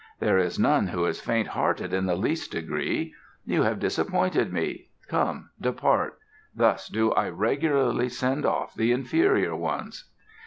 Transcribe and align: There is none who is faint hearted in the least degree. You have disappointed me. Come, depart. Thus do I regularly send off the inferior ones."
There 0.19 0.39
is 0.39 0.57
none 0.57 0.87
who 0.87 1.05
is 1.05 1.21
faint 1.21 1.49
hearted 1.49 1.93
in 1.93 2.07
the 2.07 2.15
least 2.15 2.53
degree. 2.53 3.13
You 3.45 3.61
have 3.61 3.77
disappointed 3.77 4.51
me. 4.51 4.89
Come, 5.07 5.51
depart. 5.61 6.17
Thus 6.55 6.87
do 6.87 7.11
I 7.11 7.29
regularly 7.29 8.09
send 8.09 8.43
off 8.43 8.73
the 8.73 8.91
inferior 8.91 9.55
ones." 9.55 10.05